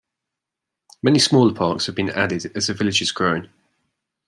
[1.03, 3.51] Many smaller parks have been added as the village has grown.